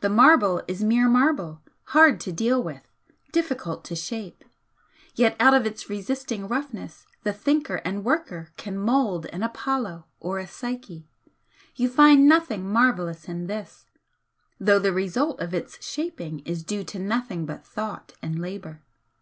The 0.00 0.10
marble 0.10 0.62
is 0.68 0.84
mere 0.84 1.08
marble, 1.08 1.62
hard 1.96 2.20
to 2.20 2.32
deal 2.32 2.62
with, 2.62 2.82
difficult 3.32 3.82
to 3.86 3.96
shape, 3.96 4.44
yet 5.14 5.34
out 5.40 5.54
of 5.54 5.64
its 5.64 5.88
resisting 5.88 6.46
roughness 6.46 7.06
the 7.22 7.32
thinker 7.32 7.76
and 7.76 8.04
worker 8.04 8.52
can 8.58 8.76
mould 8.76 9.24
an 9.32 9.42
Apollo 9.42 10.04
or 10.20 10.38
a 10.38 10.46
Psyche. 10.46 11.08
You 11.76 11.88
find 11.88 12.28
nothing 12.28 12.68
marvellous 12.70 13.26
in 13.26 13.46
this, 13.46 13.86
though 14.60 14.78
the 14.78 14.92
result 14.92 15.40
of 15.40 15.54
its 15.54 15.82
shaping 15.82 16.40
is 16.40 16.62
due 16.62 16.84
to 16.84 16.98
nothing 16.98 17.46
but 17.46 17.64
Thought 17.64 18.12
and 18.20 18.38
Labour. 18.38 18.82